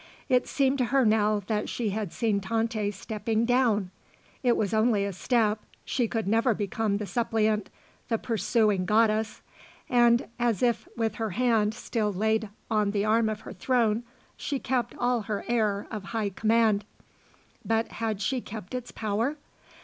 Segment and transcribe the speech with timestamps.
[0.29, 3.91] It seemed to her now that she had seen Tante stepping down.
[4.41, 7.69] It was only a step; she could never become the suppliant,
[8.09, 9.43] the pursuing goddess;
[9.87, 14.01] and, as if with her hand still laid on the arm of her throne,
[14.35, 16.83] she kept all her air of high command.
[17.63, 19.37] But had she kept its power?